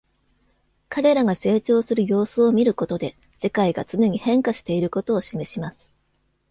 [0.89, 5.95] 彼らが成長する様子を見ることで、世界が常に変化していることを示します。